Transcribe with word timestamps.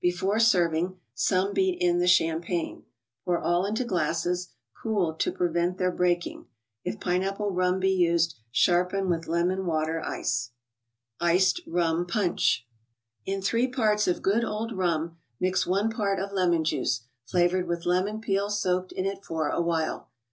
Before 0.00 0.40
serving, 0.40 0.98
some 1.14 1.54
beat 1.54 1.80
in 1.80 2.00
the 2.00 2.08
champagne. 2.08 2.82
Pour 3.24 3.38
all 3.38 3.64
into 3.64 3.84
glasses, 3.84 4.48
cooled 4.82 5.20
to 5.20 5.30
prevent 5.30 5.78
their 5.78 5.92
breaking. 5.92 6.46
If 6.82 6.98
pipe 6.98 7.22
apple 7.22 7.52
rum 7.52 7.78
be 7.78 7.92
used, 7.92 8.34
sharpen 8.50 9.08
with 9.08 9.28
lemon 9.28 9.64
water 9.64 10.02
ice. 10.04 10.50
72 11.20 11.20
THE 11.20 11.24
BOOK 11.24 11.28
OF 11.28 11.30
ICES. 11.30 11.60
giceu 11.60 11.70
isuw 11.70 12.34
^uncij. 12.34 12.60
In' 13.26 13.42
hree 13.46 13.68
parts 13.68 14.08
of 14.08 14.22
?00d 14.22 14.44
~' 14.44 14.44
old 14.50 14.72
rum, 14.76 15.18
mix 15.38 15.64
one 15.68 15.88
part 15.88 16.18
of 16.18 16.32
lemon 16.32 16.64
juice, 16.64 17.02
flavored 17.24 17.68
with 17.68 17.86
lemon 17.86 18.20
peel 18.20 18.50
soaked 18.50 18.90
in 18.90 19.06
it 19.06 19.24
for 19.24 19.48
awhile. 19.48 20.10